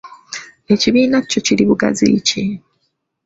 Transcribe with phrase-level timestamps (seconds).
[0.73, 2.41] Ekibiina kyo kiri bugazi ki?